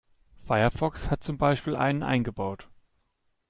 Firefox 0.49 1.11
hat 1.11 1.23
zum 1.23 1.37
Beispiel 1.37 1.75
einen 1.75 2.01
eingebaut. 2.01 2.67